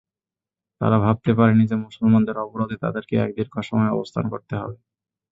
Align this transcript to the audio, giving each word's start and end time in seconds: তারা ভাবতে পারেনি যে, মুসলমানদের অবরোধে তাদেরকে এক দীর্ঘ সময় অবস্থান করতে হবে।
তারা 0.81 0.97
ভাবতে 0.99 1.31
পারেনি 1.37 1.63
যে, 1.67 1.75
মুসলমানদের 1.85 2.37
অবরোধে 2.43 2.75
তাদেরকে 2.83 3.13
এক 3.17 3.29
দীর্ঘ 3.37 3.55
সময় 3.61 3.91
অবস্থান 3.91 4.25
করতে 4.33 4.53
হবে। 4.57 4.75